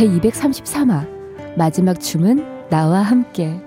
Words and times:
제 0.00 0.06
233화 0.06 1.06
마지막 1.58 2.00
춤은 2.00 2.70
나와 2.70 3.02
함께 3.02 3.60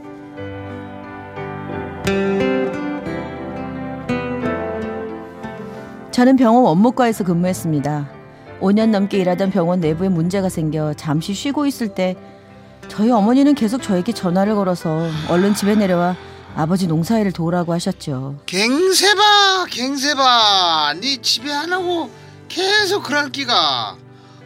저는 6.10 6.36
병원 6.38 6.64
원무과에서 6.64 7.24
근무했습니다. 7.24 8.10
5년 8.62 8.90
넘게 8.90 9.20
일하던 9.20 9.52
병원 9.52 9.80
내부에 9.80 10.10
문제가 10.10 10.50
생겨 10.50 10.96
잠시 10.96 11.36
쉬고 11.36 11.68
있을 11.68 11.90
때 11.90 12.16
저희 12.88 13.12
어머니는 13.12 13.54
계속 13.54 13.84
저에게 13.84 14.12
전화를 14.12 14.56
걸어서 14.56 15.08
얼른 15.30 15.54
집에 15.54 15.76
내려와 15.76 16.16
아버지 16.56 16.88
농사일을 16.88 17.32
도우라고 17.32 17.74
하셨죠. 17.74 18.40
갱세봐 18.48 19.66
갱세봐 19.70 20.96
네 21.00 21.18
집에 21.22 21.52
안 21.52 21.72
하고 21.72 22.10
계속 22.50 23.04
그럴 23.04 23.30
기가 23.30 23.98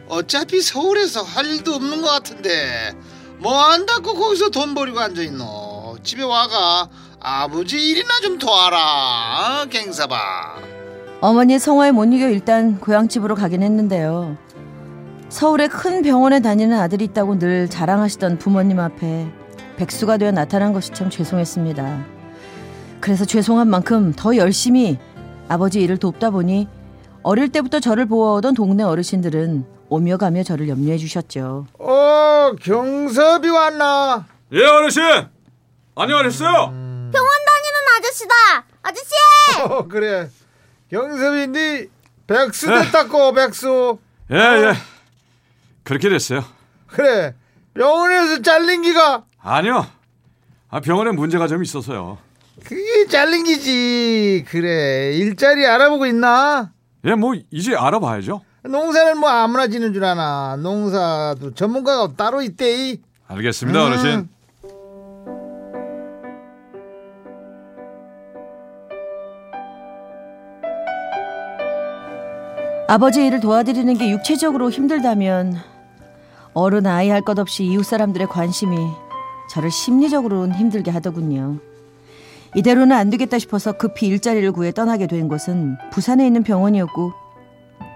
어차피 0.10 0.62
서울에서 0.62 1.22
할 1.24 1.46
일도 1.46 1.74
없는 1.74 2.02
것 2.02 2.10
같은데 2.10 2.94
뭐 3.40 3.60
안다고 3.60 4.14
거기서 4.14 4.50
돈 4.50 4.74
버리고 4.74 5.00
앉아있노 5.00 5.98
집에 6.04 6.24
와가 6.24 6.90
아버지 7.20 7.78
일이나 7.78 8.10
좀 8.22 8.38
도와라 8.38 9.64
어, 9.64 9.66
갱사봐 9.70 10.18
어머니 11.22 11.60
성화에 11.60 11.92
못 11.92 12.06
이겨 12.06 12.30
일단 12.30 12.80
고향집으로 12.80 13.34
가긴 13.34 13.64
했는데요. 13.64 14.38
서울의 15.30 15.68
큰 15.70 16.04
병원에 16.04 16.40
다니는 16.40 16.78
아들이 16.78 17.06
있다고 17.06 17.40
늘 17.40 17.68
자랑하시던 17.68 18.38
부모님 18.38 18.80
앞에 18.80 19.28
백수가 19.78 20.18
되어 20.18 20.32
나타난 20.32 20.74
것이 20.74 20.92
참 20.92 21.10
죄송했습니다. 21.10 22.06
그래서 23.02 23.26
죄송한 23.26 23.68
만큼 23.68 24.14
더 24.16 24.36
열심히 24.38 24.98
아버지 25.48 25.82
일을 25.82 25.98
돕다 25.98 26.30
보니 26.30 26.68
어릴 27.24 27.50
때부터 27.50 27.80
저를 27.80 28.06
보아오던 28.06 28.54
동네 28.54 28.84
어르신들은 28.84 29.77
오며 29.90 30.18
가며 30.18 30.44
저를 30.44 30.68
염려해 30.70 30.98
주셨죠. 30.98 31.68
어 31.80 32.52
경섭이 32.62 33.50
왔나? 33.50 34.26
예 34.54 34.64
어르신. 34.66 35.02
안녕하셨어요 35.96 36.50
병원 36.52 37.12
다니는 37.12 37.98
아저씨다. 37.98 38.34
아저씨! 38.84 39.12
어 39.64 39.88
그래. 39.88 40.30
경섭이 40.92 41.48
네 41.48 41.88
백수 42.28 42.68
됐다고 42.68 43.34
백수. 43.34 43.98
예 44.32 44.36
예. 44.38 44.74
그렇게 45.84 46.10
됐어요. 46.10 46.44
그래. 46.88 47.34
병원에서 47.74 48.42
잘린 48.42 48.82
기가? 48.82 49.24
아니요. 49.40 49.86
아, 50.70 50.82
병원에 50.82 51.12
문제가 51.12 51.48
좀 51.48 51.64
있어서요. 51.64 52.18
그게 52.66 53.08
잘린 53.08 53.46
기지. 53.46 54.44
그래. 54.50 55.14
일자리 55.16 55.66
알아보고 55.66 56.06
있나? 56.08 56.72
예 57.06 57.14
뭐 57.14 57.36
이제 57.52 57.73
알아봐야죠 57.76 58.42
농사는 58.67 59.17
뭐 59.17 59.30
아무나 59.30 59.67
지는 59.67 59.94
줄 59.94 60.04
아나 60.04 60.58
농사도 60.60 61.54
전문가가 61.54 62.10
따로 62.16 62.42
있대 62.42 62.98
알겠습니다 63.28 63.80
음. 63.80 63.86
어르신 63.92 64.30
아버지 72.88 73.26
일을 73.26 73.39
도와드리는 73.42 73.98
게 73.98 74.10
육체적으로 74.11 74.70
힘들다면 74.70 75.58
어른 76.54 76.86
아이 76.88 77.10
할 77.10 77.22
것 77.22 77.38
없이 77.38 77.66
이웃 77.66 77.84
사람들의 77.84 78.28
관심이 78.28 78.78
저를 79.49 79.70
심리적으로는 79.72 80.55
힘들게 80.55 80.92
하더군요. 80.92 81.58
이대로는 82.55 82.95
안 82.95 83.10
되겠다 83.10 83.38
싶어서 83.39 83.73
급히 83.73 84.08
일자리를 84.08 84.52
구해 84.54 84.72
떠나게 84.72 85.08
된 85.08 85.28
곳은 85.28 85.78
부산에 85.92 86.26
있는 86.26 86.44
병원이었고 86.44 87.14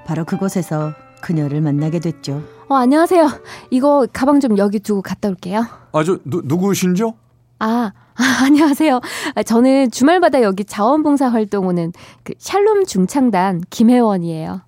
바로 0.06 0.26
그곳에서 0.26 0.94
그녀를 1.22 1.62
만나게 1.62 2.00
됐죠. 2.00 2.42
어 2.68 2.76
안녕하세요. 2.76 3.30
이거 3.70 4.08
가방 4.12 4.40
좀 4.40 4.58
여기 4.58 4.80
두고 4.80 5.02
갔다 5.02 5.30
올게요. 5.30 5.66
아 5.94 6.04
저 6.04 6.18
누구신죠? 6.26 7.14
아, 7.60 7.92
아, 8.16 8.24
안녕하세요. 8.46 9.00
아, 9.36 9.44
저는 9.44 9.92
주말마다 9.92 10.42
여기 10.42 10.64
자원봉사 10.66 11.28
활동 11.30 11.68
오는 11.68 11.94
그 12.24 12.34
샬롬 12.40 12.86
중창단 12.86 13.62
김혜원이에요. 13.70 14.62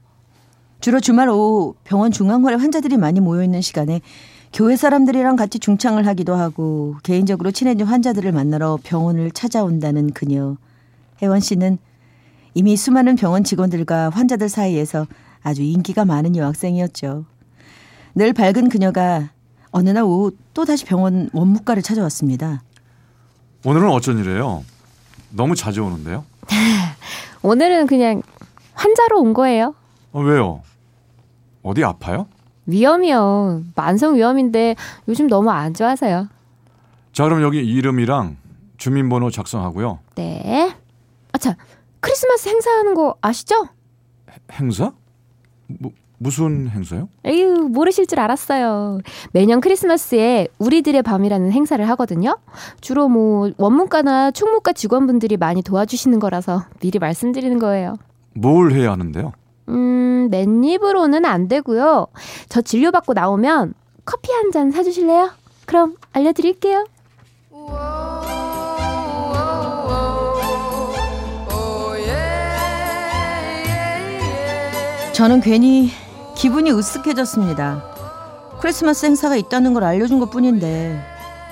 주로 0.80 1.00
주말 1.00 1.30
오후 1.30 1.76
병원 1.86 2.12
중앙홀에 2.12 2.56
환자들이 2.56 2.98
많이 2.98 3.20
모여 3.20 3.42
있는 3.44 3.62
시간에 3.62 4.02
교회 4.52 4.76
사람들이랑 4.76 5.36
같이 5.38 5.58
중창을 5.58 6.06
하기도 6.06 6.36
하고 6.36 6.98
개인적으로 7.04 7.50
친해진 7.52 7.88
환자들을 7.88 8.32
만나러 8.34 8.78
병원을 8.84 9.32
찾아온다는 9.32 10.12
그녀. 10.12 10.58
혜원 11.22 11.40
씨는 11.40 11.80
이미 12.54 12.78
수많은 12.78 13.16
병원 13.16 13.44
직원들과 13.44 14.10
환자들 14.10 14.50
사이에서 14.50 15.08
아주 15.42 15.62
인기가 15.64 16.06
많은 16.06 16.36
여학생이었죠. 16.36 17.26
늘 18.16 18.34
밝은 18.34 18.70
그녀가 18.70 19.30
어느 19.72 19.90
날 19.90 20.04
오후 20.04 20.32
또 20.54 20.66
다시 20.66 20.86
병원 20.86 21.30
원무과를 21.34 21.82
찾아왔습니다. 21.82 22.62
오늘은 23.66 23.90
어쩐 23.90 24.20
일이에요? 24.20 24.64
너무 25.32 25.56
자주 25.56 25.84
오는데요? 25.84 26.26
오늘은 27.42 27.88
그냥 27.88 28.22
환자로 28.74 29.20
온 29.20 29.34
거예요. 29.34 29.74
어, 30.12 30.22
왜요? 30.22 30.62
어디 31.64 31.84
아파요? 31.84 32.28
위험이요. 32.68 33.64
만성 33.76 34.16
위험인데 34.16 34.76
요즘 35.08 35.28
너무 35.28 35.50
안 35.50 35.74
좋아서요. 35.74 36.28
자 37.12 37.24
그럼 37.24 37.42
여기 37.42 37.60
이름이랑 37.60 38.38
주민번호 38.78 39.32
작성하고요. 39.32 40.00
네. 40.16 40.76
아차 41.32 41.56
크리스마스 42.08 42.50
행사하는 42.50 42.94
거 42.96 43.16
아시죠? 43.22 43.68
행사 44.52 44.92
뭐, 45.68 45.92
무슨 46.18 46.68
행사요 46.70 47.08
에휴 47.26 47.68
모르실 47.70 48.08
줄 48.08 48.20
알았어요. 48.20 49.00
매년 49.32 49.62
크리스마스에 49.62 50.48
우리들의 50.60 51.02
밤이라는 51.02 51.52
행사를 51.52 51.88
하거든요. 51.90 52.38
주로 52.82 53.08
뭐 53.08 53.50
원문과나 53.58 54.32
충무과 54.32 54.74
직원분들이 54.74 55.38
많이 55.38 55.62
도와주시는 55.62 56.20
거라서 56.20 56.66
미리 56.82 57.00
말씀드리는 57.00 57.58
거예요. 57.60 57.96
뭘 58.36 58.72
해야 58.74 58.92
하는데요 58.92 59.32
음, 59.70 60.28
맨입으로는 60.30 61.24
안 61.26 61.48
되고요. 61.48 62.08
저 62.50 62.62
진료받고 62.62 63.14
나오면 63.14 63.74
커피 64.06 64.32
한 64.34 64.52
잔 64.52 64.72
사주실래요? 64.72 65.32
그럼 65.66 65.96
알려드릴게요. 66.12 66.86
저는 75.14 75.42
괜히 75.42 75.92
기분이 76.36 76.72
으쓱해졌습니다. 76.72 77.84
크리스마스 78.60 79.06
행사가 79.06 79.36
있다는 79.36 79.76
걸 79.76 79.84
알려준 79.84 80.20
것 80.20 80.32
뿐인데 80.32 81.00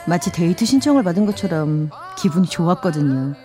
마치 0.07 0.31
데이트 0.31 0.65
신청을 0.65 1.03
받은 1.03 1.27
것처럼 1.27 1.91
기분이 2.17 2.47
좋았거든요. 2.47 3.35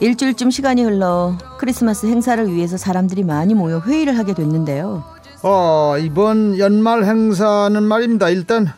일주일쯤 0.00 0.50
시간이 0.50 0.84
흘러 0.84 1.36
크리스마스 1.58 2.06
행사를 2.06 2.52
위해서 2.52 2.76
사람들이 2.76 3.24
많이 3.24 3.54
모여 3.54 3.80
회의를 3.80 4.16
하게 4.16 4.34
됐는데요. 4.34 5.02
어 5.42 5.96
이번 5.98 6.58
연말 6.60 7.04
행사는 7.04 7.82
말입니다 7.82 8.30
일단 8.30 8.68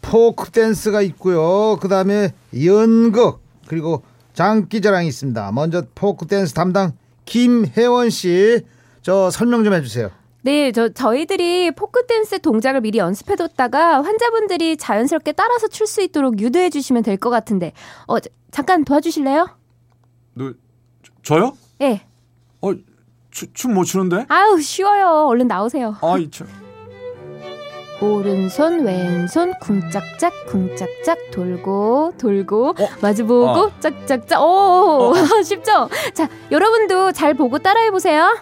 포크 0.00 0.50
댄스가 0.50 1.02
있고요 1.02 1.76
그 1.80 1.88
다음에 1.88 2.32
연극 2.64 3.40
그리고 3.66 4.04
장기자랑이 4.32 5.08
있습니다 5.08 5.50
먼저 5.50 5.82
포크 5.96 6.26
댄스 6.26 6.54
담당 6.54 6.92
김혜원 7.24 8.10
씨 8.10 8.62
저 9.04 9.30
설명 9.30 9.62
좀 9.64 9.72
해주세요 9.74 10.10
네, 10.42 10.72
저 10.72 10.88
저희들이 10.90 11.70
포크 11.70 12.04
댄스 12.06 12.38
동작을 12.40 12.80
미리 12.82 12.98
연습해뒀다가 12.98 14.02
환자분들이 14.02 14.76
자연스럽게 14.76 15.32
따라서 15.32 15.68
출 15.68 15.86
수 15.86 16.02
있도록 16.02 16.38
유도해 16.40 16.68
주시면 16.68 17.02
될 17.02 17.16
것 17.16 17.30
같은데, 17.30 17.72
어 18.06 18.20
자, 18.20 18.28
잠깐 18.50 18.84
도와주실래요? 18.84 19.48
너 20.34 20.52
저, 21.22 21.38
요 21.38 21.56
예. 21.80 22.02
어, 22.60 22.72
춤못 23.30 23.86
추는데? 23.86 24.26
아우 24.28 24.60
쉬워요. 24.60 25.26
얼른 25.28 25.46
나오세요. 25.48 25.96
아이 26.02 26.30
참. 26.30 26.46
오른손 28.02 28.84
왼손 28.84 29.54
쿵짝짝 29.60 30.30
쿵짝짝 30.46 31.30
돌고 31.32 32.12
돌고 32.18 32.68
어? 32.68 32.74
마주보고 33.00 33.46
어. 33.60 33.72
짝짝짝 33.80 34.42
오 34.42 35.14
쉽죠? 35.42 35.88
자 36.12 36.28
여러분도 36.50 37.12
잘 37.12 37.32
보고 37.32 37.58
따라해 37.58 37.90
보세요. 37.90 38.36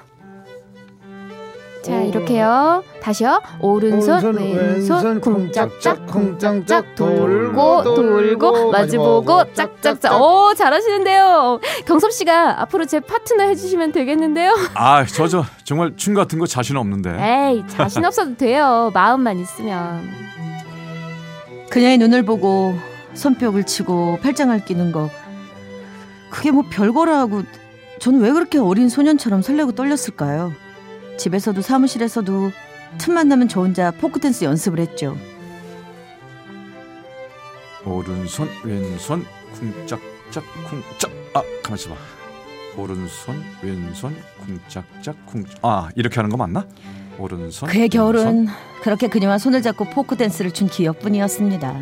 자 1.83 2.01
이렇게요. 2.01 2.85
다시요. 3.03 3.41
오른손, 3.59 4.25
오른손, 4.25 4.57
왼손, 4.57 5.21
쿵짝짝, 5.21 6.07
쿵짝짝, 6.07 6.95
돌고, 6.95 7.83
돌고, 7.83 8.71
마주보고, 8.71 9.45
짝짝짝. 9.53 9.83
짝짝짝. 9.83 10.23
오, 10.23 10.55
잘하시는데요. 10.55 11.59
경섭 11.85 12.13
씨가 12.13 12.63
앞으로 12.63 12.85
제 12.87 13.01
파트너 13.01 13.43
해주시면 13.45 13.91
되겠는데요. 13.93 14.55
아, 14.75 15.05
저 15.05 15.27
저 15.27 15.45
정말 15.65 15.93
춤 15.97 16.15
같은 16.15 16.39
거 16.39 16.47
자신 16.47 16.77
없는데. 16.77 17.17
에이, 17.19 17.65
자신 17.69 18.05
없어도 18.05 18.37
돼요. 18.37 18.93
마음만 18.95 19.39
있으면. 19.41 20.09
그녀의 21.71 21.99
눈을 21.99 22.23
보고 22.25 22.75
손뼉을 23.15 23.65
치고 23.65 24.19
팔짱을 24.23 24.65
끼는 24.65 24.93
거 24.93 25.11
그게 26.31 26.51
뭐 26.51 26.65
별거라 26.71 27.19
하고 27.19 27.43
저는 27.99 28.21
왜 28.21 28.31
그렇게 28.33 28.59
어린 28.59 28.89
소년처럼 28.89 29.43
설레고 29.43 29.73
떨렸을까요? 29.73 30.53
집에서도 31.23 31.63
사무실에서도 31.63 32.51
틈만 32.99 33.29
나면 33.29 33.47
저 33.49 33.61
혼자 33.61 33.93
포크 33.93 34.19
댄스 34.19 34.45
연습을 34.45 34.81
했죠. 34.81 35.17
오른손 37.85 38.49
왼손 38.65 39.25
쿵짝짝 39.55 40.43
쿵짝 40.69 41.11
아 41.35 41.43
가만 41.63 41.79
있어 41.79 41.91
봐 41.91 41.97
오른손 42.77 43.43
왼손 43.63 44.17
쿵짝짝 44.41 45.17
쿵아 45.27 45.91
이렇게 45.95 46.17
하는 46.17 46.29
거 46.31 46.37
맞나 46.37 46.67
오른손 47.19 47.69
그의 47.69 47.89
겨울은. 47.89 48.49
그렇게 48.83 49.07
그녀와 49.09 49.39
손을 49.39 49.63
잡고 49.63 49.85
포크 49.91 50.17
댄스를 50.17 50.53
춘 50.53 50.67
기억뿐이었습니다. 50.69 51.81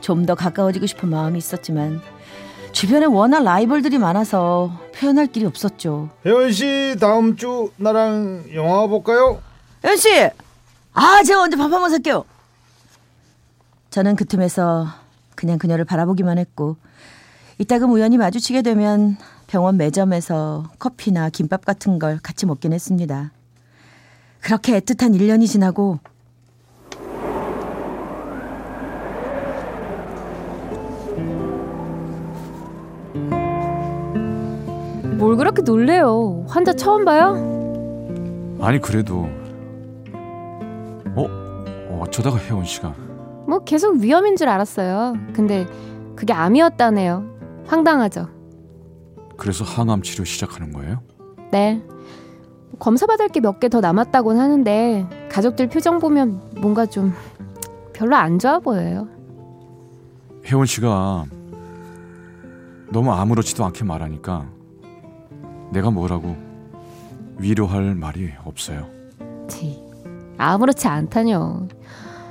좀 0.00 0.24
더 0.24 0.34
가까워지고 0.34 0.86
싶은 0.86 1.10
마음이 1.10 1.36
있었지만 1.38 2.00
주변에 2.72 3.06
워낙 3.06 3.42
라이벌들이 3.42 3.98
많아서 3.98 4.78
표현할 4.94 5.26
길이 5.26 5.44
없었죠. 5.44 6.10
혜원 6.24 6.52
씨 6.52 6.96
다음 7.00 7.36
주 7.36 7.70
나랑 7.76 8.44
영화 8.54 8.86
볼까요? 8.86 9.42
현 9.82 9.96
씨, 9.96 10.08
아 10.92 11.22
제가 11.22 11.40
먼저 11.40 11.56
밥 11.56 11.64
한 11.72 11.80
번 11.80 11.90
살게요. 11.90 12.24
저는 13.90 14.16
그 14.16 14.24
틈에서 14.24 14.86
그냥 15.34 15.58
그녀를 15.58 15.84
바라보기만 15.84 16.38
했고 16.38 16.76
이따금 17.58 17.90
우연히 17.92 18.16
마주치게 18.18 18.62
되면 18.62 19.16
병원 19.46 19.76
매점에서 19.76 20.70
커피나 20.78 21.28
김밥 21.30 21.64
같은 21.64 21.98
걸 21.98 22.18
같이 22.22 22.46
먹긴 22.46 22.72
했습니다. 22.72 23.32
그렇게 24.40 24.78
애틋한 24.80 25.18
1년이 25.18 25.46
지나고 25.48 25.98
뭘 35.50 35.54
그렇게 35.54 35.62
놀래요? 35.62 36.44
환자 36.48 36.72
처음 36.72 37.04
봐요? 37.04 37.32
아니 38.60 38.80
그래도 38.80 39.28
어 41.16 41.26
어쩌다가 42.00 42.36
혜원 42.38 42.64
씨가 42.64 42.94
뭐 43.48 43.58
계속 43.64 43.96
위험인 43.96 44.36
줄 44.36 44.48
알았어요. 44.48 45.14
근데 45.32 45.66
그게 46.14 46.32
암이었다네요. 46.32 47.24
황당하죠. 47.66 48.28
그래서 49.36 49.64
항암 49.64 50.02
치료 50.02 50.24
시작하는 50.24 50.70
거예요 50.72 51.00
네. 51.50 51.82
검사 52.78 53.06
받을 53.06 53.28
게 53.28 53.40
몇 53.40 53.58
개 53.58 53.68
더 53.68 53.80
남았다곤 53.80 54.38
하는데 54.38 55.06
가족들 55.30 55.68
표정 55.68 55.98
보면 55.98 56.40
뭔가 56.60 56.86
좀 56.86 57.12
별로 57.92 58.14
안 58.16 58.38
좋아 58.38 58.58
보여요. 58.60 59.08
혜원 60.46 60.66
씨가 60.66 61.24
너무 62.92 63.12
아무렇지도 63.12 63.64
않게 63.64 63.84
말하니까 63.84 64.46
내가 65.70 65.90
뭐라고 65.90 66.36
위로할 67.38 67.94
말이 67.94 68.30
없어요 68.44 68.86
지 69.48 69.90
아무렇지 70.40 70.88
않다뇨. 70.88 71.68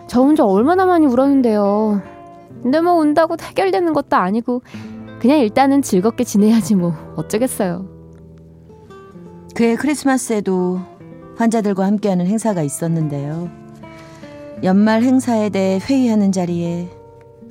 저 0.07 0.21
혼자 0.21 0.43
얼마나 0.43 0.85
많이 0.87 1.05
울었는데요. 1.05 2.01
근데 2.63 2.81
뭐 2.81 2.93
운다고 2.93 3.35
해결되는 3.39 3.93
것도 3.93 4.15
아니고 4.15 4.63
그냥 5.19 5.39
일단은 5.39 5.83
즐겁게 5.83 6.23
지내야지 6.23 6.73
뭐 6.73 6.93
어쩌겠어요. 7.15 7.87
그해 9.55 9.75
크리스마스에도 9.75 10.79
환자들과 11.37 11.85
함께하는 11.85 12.25
행사가 12.25 12.63
있었는데요. 12.63 13.49
연말 14.63 15.03
행사에 15.03 15.49
대해 15.49 15.79
회의하는 15.79 16.31
자리에 16.31 16.89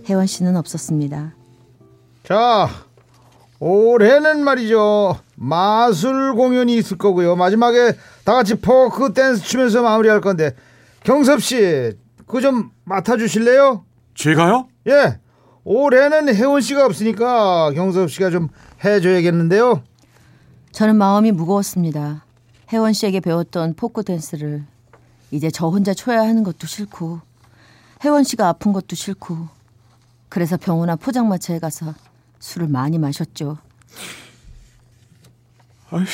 혜원 0.08 0.26
씨는 0.26 0.56
없었습니다. 0.56 1.35
자 2.25 2.69
올해는 3.61 4.43
말이죠 4.43 5.17
마술 5.40 6.35
공연이 6.35 6.76
있을 6.76 6.99
거고요 6.99 7.37
마지막에 7.37 7.93
다 8.25 8.35
같이 8.35 8.56
포크 8.56 9.12
댄스 9.12 9.43
추면서 9.43 9.82
마무리할 9.82 10.20
건데 10.20 10.55
경섭 11.05 11.40
씨 11.40 11.93
그거 12.26 12.40
좀 12.40 12.70
맡아 12.85 13.17
주실래요? 13.17 13.85
제가요 14.14 14.69
예 14.88 15.19
올해는 15.64 16.35
혜원 16.35 16.61
씨가 16.61 16.85
없으니까 16.87 17.73
경섭 17.73 18.11
씨가 18.11 18.31
좀 18.31 18.49
해줘야겠는데요 18.85 19.82
저는 20.73 20.96
마음이 20.96 21.32
무거웠습니다. 21.32 22.25
혜원 22.73 22.93
씨에게 22.93 23.20
배웠던 23.20 23.75
포크 23.75 24.05
댄스를 24.05 24.64
이제 25.31 25.50
저 25.50 25.67
혼자 25.67 25.94
쳐야 25.94 26.20
하는 26.20 26.44
것도 26.44 26.67
싫고 26.67 27.20
혜원 28.05 28.23
씨가 28.23 28.49
아픈 28.49 28.73
것도 28.73 28.94
싫고 28.94 29.49
그래서 30.29 30.56
병원 30.56 30.90
앞 30.90 31.00
포장마차에 31.00 31.58
가서 31.58 31.94
술을 32.38 32.69
많이 32.69 32.99
마셨죠. 32.99 33.58
하필 35.90 36.06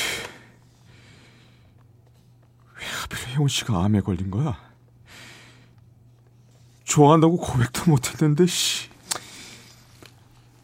혜원 3.29 3.47
씨가 3.47 3.83
암에 3.83 4.01
걸린 4.01 4.31
거야? 4.31 4.57
좋아한다고 6.85 7.37
고백도 7.37 7.89
못했는데 7.89 8.45
씨. 8.45 8.89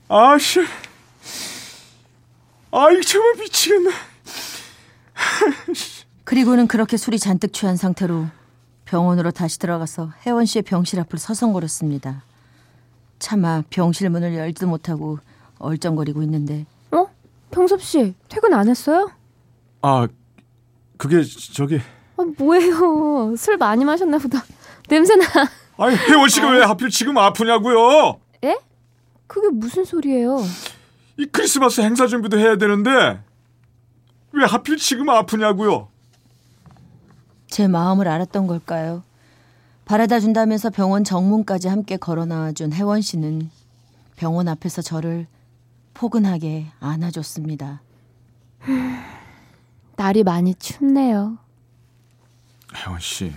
아 0.07 0.37
씨. 0.37 0.59
아이 2.71 3.01
정말 3.01 3.35
미치겠네. 3.41 3.91
그리고는 6.23 6.67
그렇게 6.67 6.95
술이 6.95 7.19
잔뜩 7.19 7.51
취한 7.51 7.75
상태로 7.75 8.27
병원으로 8.85 9.31
다시 9.31 9.59
들어가서 9.59 10.13
혜원 10.25 10.45
씨의 10.45 10.63
병실 10.63 10.99
앞을 11.01 11.19
서성거렸습니다. 11.19 12.23
차마 13.19 13.61
병실 13.69 14.09
문을 14.09 14.35
열지도 14.35 14.67
못하고 14.67 15.19
얼쩡거리고 15.59 16.23
있는데 16.23 16.65
어? 17.51 17.55
평섭 17.55 17.81
씨 17.81 18.15
퇴근 18.29 18.53
안 18.53 18.69
했어요? 18.69 19.11
아 19.81 20.07
그게 20.97 21.21
저기 21.53 21.79
아, 22.17 22.23
뭐예요? 22.37 23.35
술 23.37 23.57
많이 23.57 23.83
마셨나 23.83 24.17
보다. 24.17 24.43
냄새나. 24.89 25.25
아니 25.77 25.95
혜원 25.95 26.29
씨가 26.29 26.49
왜 26.51 26.61
하필 26.63 26.89
지금 26.89 27.17
아프냐고요? 27.17 28.19
에? 28.43 28.57
그게 29.27 29.49
무슨 29.49 29.83
소리예요? 29.85 30.39
이 31.17 31.25
크리스마스 31.25 31.81
행사 31.81 32.07
준비도 32.07 32.37
해야 32.37 32.57
되는데 32.57 33.19
왜 34.33 34.45
하필 34.45 34.77
지금 34.77 35.09
아프냐고요? 35.09 35.87
제 37.47 37.67
마음을 37.67 38.07
알았던 38.07 38.47
걸까요? 38.47 39.03
바라다 39.85 40.19
준다면서 40.19 40.69
병원 40.69 41.03
정문까지 41.03 41.67
함께 41.67 41.97
걸어 41.97 42.25
나와준 42.25 42.71
혜원 42.73 43.01
씨는 43.01 43.49
병원 44.15 44.47
앞에서 44.47 44.81
저를 44.81 45.27
포근하게 45.93 46.67
안아줬습니다. 46.79 47.81
날이 49.95 50.23
많이 50.23 50.55
춥네요. 50.55 51.37
혜원 52.75 52.99
씨 52.99 53.33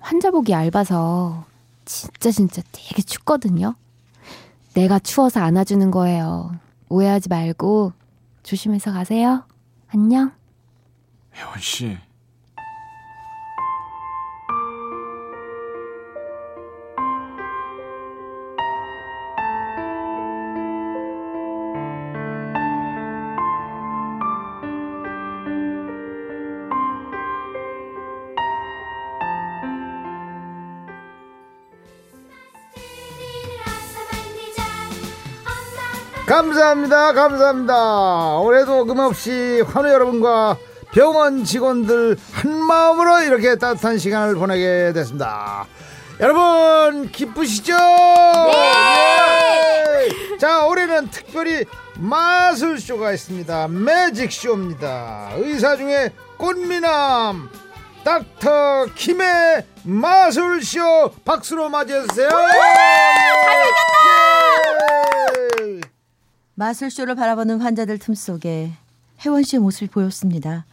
환자복이 0.00 0.52
얇아서 0.52 1.44
진짜 1.84 2.30
진짜 2.30 2.62
되게 2.72 3.02
춥거든요. 3.02 3.74
내가 4.74 4.98
추워서 4.98 5.40
안아주는 5.40 5.90
거예요. 5.90 6.52
오해하지 6.88 7.28
말고 7.28 7.92
조심해서 8.42 8.92
가세요. 8.92 9.44
안녕. 9.88 10.32
혜원 11.34 11.58
씨 11.60 11.98
감사합니다 36.30 37.12
감사합니다 37.12 38.38
올해도 38.38 38.84
금없이 38.84 39.64
환우 39.66 39.88
여러분과 39.88 40.56
병원 40.92 41.42
직원들 41.42 42.16
한 42.30 42.52
마음으로 42.52 43.22
이렇게 43.22 43.56
따뜻한 43.56 43.98
시간을 43.98 44.36
보내게 44.36 44.92
됐습니다 44.94 45.66
여러분 46.20 47.10
기쁘시죠? 47.10 47.76
네! 48.46 50.36
자 50.38 50.66
올해는 50.66 51.10
특별히 51.10 51.64
마술쇼가 51.98 53.10
있습니다 53.10 53.66
매직쇼입니다 53.66 55.30
의사 55.34 55.74
중에 55.76 56.12
꽃미남 56.36 57.50
닥터 58.04 58.86
김의 58.94 59.66
마술쇼 59.82 61.12
박수로 61.24 61.68
맞이해주세요. 61.68 62.28
예. 62.28 63.99
마술쇼를 66.60 67.14
바라보는 67.14 67.62
환자들 67.62 67.96
틈 67.96 68.14
속에 68.14 68.72
혜원 69.24 69.42
씨의 69.42 69.60
모습이 69.60 69.90
보였습니다. 69.90 70.66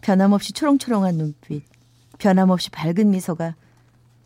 변함없이 0.00 0.52
초롱초롱한 0.52 1.14
눈빛, 1.14 1.62
변함없이 2.18 2.70
밝은 2.70 3.10
미소가 3.10 3.54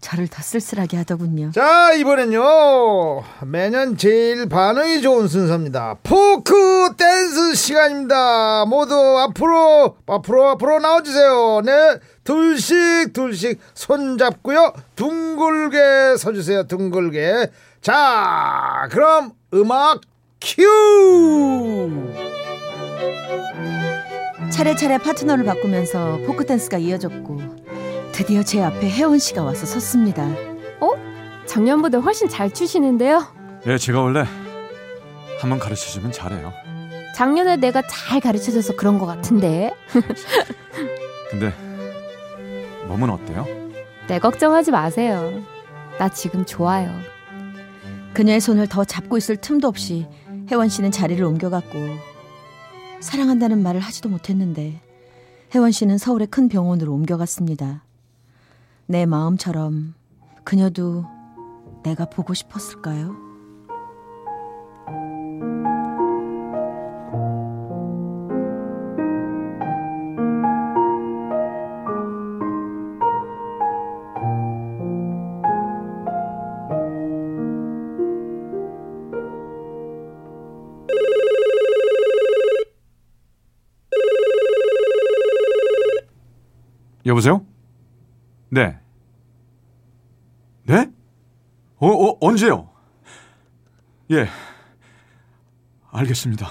저를 0.00 0.28
더 0.28 0.40
쓸쓸하게 0.42 0.96
하더군요. 0.98 1.50
자 1.50 1.92
이번엔요. 1.92 3.22
매년 3.44 3.98
제일 3.98 4.48
반응이 4.48 5.02
좋은 5.02 5.28
순서입니다. 5.28 5.98
포크 6.02 6.94
댄스 6.96 7.54
시간입니다. 7.54 8.64
모두 8.64 8.94
앞으로 8.94 9.98
앞으로 10.06 10.48
앞으로 10.52 10.78
나와주세요. 10.78 11.60
네 11.66 11.98
둘씩 12.24 13.12
둘씩 13.12 13.60
손 13.74 14.16
잡고요. 14.16 14.72
둥글게 14.96 16.16
서주세요 16.16 16.66
둥글게. 16.66 17.50
자 17.82 18.88
그럼 18.90 19.32
음악 19.52 20.00
큐 20.44 21.90
차례차례 24.50 24.98
파트너를 24.98 25.44
바꾸면서 25.44 26.18
포크 26.26 26.44
댄스가 26.44 26.78
이어졌고 26.78 27.40
드디어 28.12 28.42
제 28.42 28.62
앞에 28.62 28.90
혜원 28.90 29.18
씨가 29.18 29.42
와서 29.42 29.64
섰습니다. 29.64 30.28
작년보다 31.46 31.98
훨씬 31.98 32.28
잘 32.28 32.50
추시는데요. 32.52 33.26
예, 33.66 33.78
제가 33.78 34.00
원래 34.00 34.24
한번 35.40 35.58
가르쳐주면 35.58 36.12
잘해요. 36.12 36.52
작년에 37.14 37.56
내가 37.56 37.82
잘 37.82 38.20
가르쳐줘서 38.20 38.76
그런 38.76 38.98
것 38.98 39.06
같은데. 39.06 39.72
근데 41.30 41.52
몸은 42.88 43.08
어때요? 43.10 43.46
내 44.08 44.18
걱정하지 44.18 44.72
마세요. 44.72 45.42
나 45.98 46.08
지금 46.08 46.44
좋아요. 46.44 46.90
그녀의 48.14 48.40
손을 48.40 48.66
더 48.66 48.84
잡고 48.84 49.16
있을 49.16 49.36
틈도 49.36 49.68
없이 49.68 50.06
혜원 50.50 50.68
씨는 50.68 50.90
자리를 50.90 51.24
옮겨갔고 51.24 51.78
사랑한다는 53.00 53.62
말을 53.62 53.80
하지도 53.80 54.08
못했는데 54.08 54.80
혜원 55.54 55.70
씨는 55.70 55.98
서울의 55.98 56.26
큰 56.28 56.48
병원으로 56.48 56.92
옮겨갔습니다. 56.92 57.84
내 58.86 59.06
마음처럼 59.06 59.94
그녀도 60.44 61.06
내가 61.82 62.04
보고 62.04 62.34
싶었을까요? 62.34 63.33
여보세요? 87.06 87.44
네. 88.48 88.78
네? 90.64 90.90
어, 91.76 91.88
어 91.88 92.18
언제요? 92.20 92.70
예. 94.10 94.26
알겠습니다. 95.90 96.48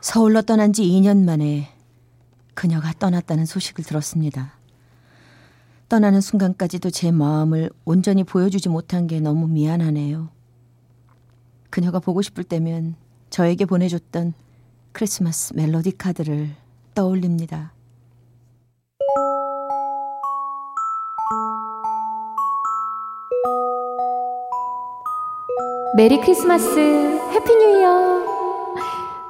서울로 0.00 0.42
떠난 0.42 0.72
지 0.72 0.82
2년 0.82 1.24
만에 1.24 1.68
그녀가 2.54 2.92
떠났다는 2.98 3.46
소식을 3.46 3.84
들었습니다. 3.84 4.54
떠나는 5.88 6.20
순간까지도 6.20 6.90
제 6.90 7.10
마음을 7.10 7.70
온전히 7.84 8.24
보여주지 8.24 8.68
못한 8.68 9.06
게 9.06 9.20
너무 9.20 9.46
미안하네요. 9.46 10.30
그녀가 11.70 12.00
보고 12.00 12.20
싶을 12.20 12.44
때면 12.44 12.96
저에게 13.30 13.64
보내줬던 13.64 14.34
크리스마스 14.92 15.54
멜로디 15.54 15.92
카드를 15.92 16.50
떠올립니다. 16.94 17.72
Merry 25.94 26.18
Christmas, 26.20 26.78
Happy 26.78 27.54
New 27.54 27.80
Year. 27.80 28.22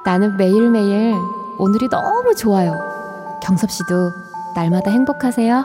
나는 0.05 0.37
매일매일 0.37 1.13
오늘이 1.59 1.89
너무 1.89 2.33
좋아요. 2.35 2.79
경섭 3.43 3.69
씨도 3.69 4.11
날마다 4.55 4.89
행복하세요. 4.89 5.61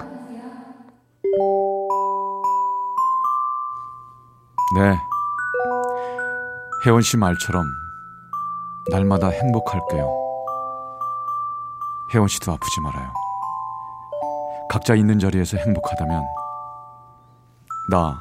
네. 4.74 4.98
혜원 6.84 7.00
씨 7.02 7.16
말처럼 7.16 7.64
날마다 8.90 9.28
행복할게요. 9.28 10.10
혜원 12.12 12.26
씨도 12.26 12.50
아프지 12.50 12.80
말아요. 12.80 13.12
각자 14.68 14.96
있는 14.96 15.20
자리에서 15.20 15.58
행복하다면 15.58 16.24
나 17.90 18.20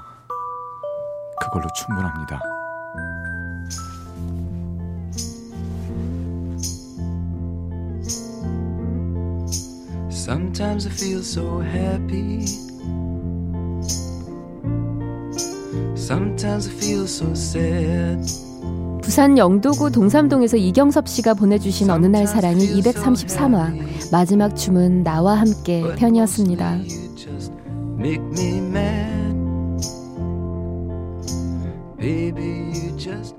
그걸로 1.42 1.68
충분합니다. 1.76 2.57
Sometimes 10.28 10.86
I 10.86 10.90
feel 10.90 11.22
so 11.24 11.62
happy. 11.62 12.44
Sometimes 15.96 16.68
I 16.68 16.74
feel 16.74 17.04
so 17.04 17.32
sad. 17.32 18.28
부산 19.02 19.38
영도구 19.38 19.90
동삼동에서 19.90 20.58
이경섭 20.58 21.08
씨가 21.08 21.34
보내주신 21.34 21.90
어느 21.90 22.08
날 22.08 22.28
사랑이 22.28 22.60
233화 22.82 24.12
마지막 24.12 24.54
춤은 24.54 25.04
나와 25.06 25.36
함께 25.36 25.96
편이었습니다. 25.96 26.78
Baby, 31.98 32.74
you 32.74 32.98
just 32.98 33.34